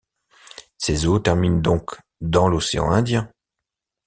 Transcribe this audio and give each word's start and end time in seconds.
Ces 0.79 1.05
eaux 1.05 1.19
terminent 1.19 1.59
donc 1.61 1.93
dans 2.21 2.47
l'océan 2.49 2.89
indien. 2.89 3.31